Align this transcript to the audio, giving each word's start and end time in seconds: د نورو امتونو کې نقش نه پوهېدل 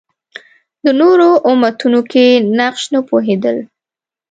د 0.83 0.87
نورو 1.01 1.29
امتونو 1.51 2.01
کې 2.11 2.25
نقش 2.57 2.83
نه 2.93 2.99
پوهېدل 3.09 3.57